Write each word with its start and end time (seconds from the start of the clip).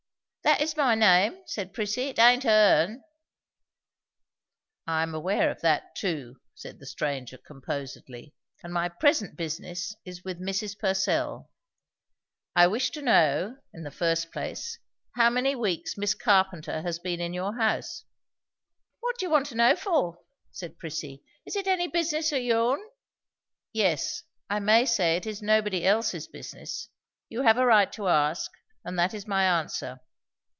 "That 0.43 0.59
is 0.61 0.75
my 0.75 0.95
name," 0.95 1.39
said 1.45 1.71
Prissy. 1.71 2.07
"It 2.09 2.17
aint 2.17 2.43
her'n." 2.45 3.03
"I 4.87 5.03
am 5.03 5.13
aware 5.13 5.51
of 5.51 5.61
that 5.61 5.95
too," 5.95 6.37
said 6.55 6.79
the 6.79 6.87
stranger 6.87 7.37
composedly, 7.37 8.33
"and 8.63 8.73
my 8.73 8.89
present 8.89 9.37
business 9.37 9.95
is 10.03 10.23
with 10.25 10.41
Mrs. 10.41 10.79
Purcell. 10.79 11.51
I 12.55 12.65
wish 12.65 12.89
to 12.91 13.03
know, 13.03 13.59
in 13.71 13.83
the 13.83 13.91
first 13.91 14.31
place, 14.31 14.79
how 15.15 15.29
many 15.29 15.55
weeks 15.55 15.95
Miss 15.95 16.15
Carpenter 16.15 16.81
has 16.81 16.97
been 16.97 17.21
in 17.21 17.35
your 17.35 17.55
house?" 17.57 18.03
"What 18.99 19.19
do 19.19 19.27
you 19.27 19.29
want 19.29 19.45
to 19.47 19.55
know 19.55 19.75
for?" 19.75 20.17
said 20.51 20.79
Prissy. 20.79 21.23
"Is 21.45 21.55
it 21.55 21.67
any 21.67 21.87
business 21.87 22.33
o' 22.33 22.37
yourn?" 22.37 22.81
"Yes. 23.73 24.23
I 24.49 24.57
may 24.59 24.85
say 24.87 25.15
it 25.17 25.27
is 25.27 25.43
nobody 25.43 25.85
else's 25.85 26.27
business. 26.27 26.89
You 27.29 27.43
have 27.43 27.57
a 27.57 27.65
right 27.65 27.91
to 27.93 28.07
ask; 28.07 28.49
and 28.83 28.97
that 28.97 29.13
is 29.13 29.27
my 29.27 29.43
answer." 29.43 29.99